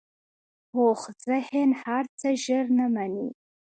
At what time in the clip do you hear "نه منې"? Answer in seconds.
2.77-3.27